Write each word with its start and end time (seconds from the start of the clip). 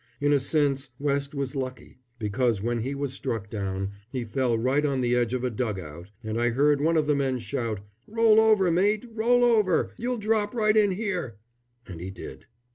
In 0.19 0.33
a 0.33 0.39
sense 0.39 0.89
West 0.97 1.35
was 1.35 1.55
lucky, 1.55 1.99
because 2.17 2.59
when 2.59 2.79
he 2.81 2.95
was 2.95 3.13
struck 3.13 3.51
down 3.51 3.91
he 4.09 4.25
fell 4.25 4.57
right 4.57 4.83
on 4.83 5.01
the 5.01 5.15
edge 5.15 5.31
of 5.31 5.43
a 5.43 5.51
dug 5.51 5.79
out, 5.79 6.09
and 6.23 6.41
I 6.41 6.49
heard 6.49 6.81
one 6.81 6.97
of 6.97 7.05
the 7.05 7.13
men 7.13 7.37
shout, 7.37 7.81
"Roll 8.07 8.39
over, 8.39 8.71
mate! 8.71 9.05
Roll 9.13 9.43
over! 9.43 9.93
You'll 9.99 10.17
drop 10.17 10.55
right 10.55 10.75
in 10.75 10.89
here!" 10.93 11.37
And 11.85 12.01
he 12.01 12.09
did. 12.09 12.47